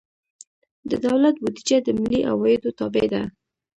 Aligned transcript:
د 0.89 0.91
دولت 1.05 1.35
بودیجه 1.43 1.77
د 1.83 1.87
ملي 1.99 2.21
عوایدو 2.31 2.75
تابع 2.79 3.05
ده. 3.13 3.23